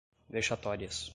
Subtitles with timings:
[0.35, 1.09] vexatórias